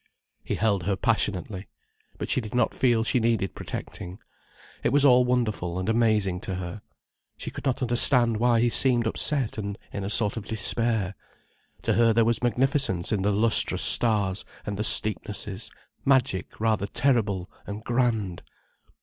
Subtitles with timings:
[0.43, 1.67] He held her passionately.
[2.17, 4.17] But she did not feel she needed protecting.
[4.81, 6.81] It was all wonderful and amazing to her.
[7.37, 11.13] She could not understand why he seemed upset and in a sort of despair.
[11.83, 15.69] To her there was magnificence in the lustrous stars and the steepnesses,
[16.03, 18.41] magic, rather terrible and grand.